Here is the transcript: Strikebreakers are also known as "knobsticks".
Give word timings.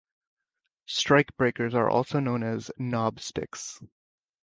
Strikebreakers 0.87 1.75
are 1.75 1.87
also 1.87 2.19
known 2.19 2.41
as 2.41 2.71
"knobsticks". 2.79 3.79